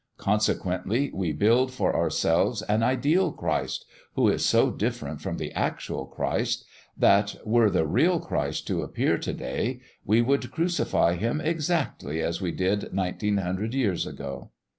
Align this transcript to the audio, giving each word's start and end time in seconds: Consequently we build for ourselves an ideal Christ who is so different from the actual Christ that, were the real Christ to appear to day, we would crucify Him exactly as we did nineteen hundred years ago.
Consequently 0.17 1.11
we 1.13 1.31
build 1.31 1.71
for 1.71 1.95
ourselves 1.95 2.63
an 2.63 2.81
ideal 2.81 3.31
Christ 3.31 3.85
who 4.15 4.29
is 4.29 4.43
so 4.43 4.71
different 4.71 5.21
from 5.21 5.37
the 5.37 5.51
actual 5.51 6.07
Christ 6.07 6.65
that, 6.97 7.35
were 7.45 7.69
the 7.69 7.85
real 7.85 8.19
Christ 8.19 8.65
to 8.65 8.81
appear 8.81 9.19
to 9.19 9.31
day, 9.31 9.79
we 10.03 10.23
would 10.23 10.49
crucify 10.51 11.13
Him 11.17 11.39
exactly 11.39 12.19
as 12.19 12.41
we 12.41 12.51
did 12.51 12.91
nineteen 12.91 13.37
hundred 13.37 13.75
years 13.75 14.07
ago. 14.07 14.49